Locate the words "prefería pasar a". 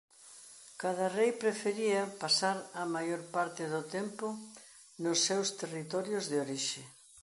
1.43-2.83